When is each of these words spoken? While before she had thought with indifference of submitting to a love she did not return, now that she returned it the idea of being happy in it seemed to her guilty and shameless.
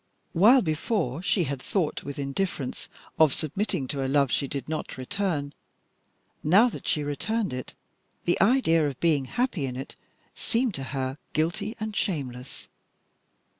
While 0.33 0.63
before 0.63 1.21
she 1.21 1.43
had 1.43 1.61
thought 1.61 2.01
with 2.03 2.17
indifference 2.17 2.89
of 3.19 3.35
submitting 3.35 3.87
to 3.89 4.03
a 4.03 4.07
love 4.09 4.31
she 4.31 4.47
did 4.47 4.67
not 4.67 4.97
return, 4.97 5.53
now 6.43 6.69
that 6.69 6.87
she 6.87 7.03
returned 7.03 7.53
it 7.53 7.75
the 8.25 8.41
idea 8.41 8.87
of 8.87 8.99
being 8.99 9.25
happy 9.25 9.67
in 9.67 9.75
it 9.75 9.95
seemed 10.33 10.73
to 10.73 10.85
her 10.97 11.19
guilty 11.33 11.75
and 11.79 11.95
shameless. 11.95 12.67